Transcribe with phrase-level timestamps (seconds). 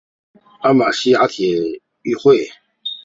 [0.61, 2.49] 艾马希亚体育会。